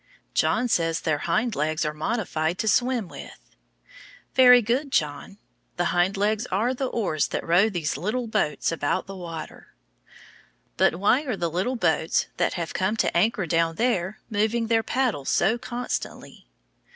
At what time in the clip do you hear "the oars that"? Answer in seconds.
6.73-7.45